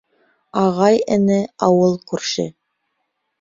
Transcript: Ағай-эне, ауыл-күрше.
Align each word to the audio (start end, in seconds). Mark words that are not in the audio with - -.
Ағай-эне, 0.61 1.37
ауыл-күрше. 1.67 2.47